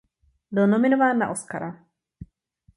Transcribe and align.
Byl 0.51 0.67
nominován 0.67 1.17
na 1.19 1.29
Oscara. 1.29 1.85